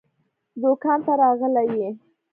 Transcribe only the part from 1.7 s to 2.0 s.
يې؟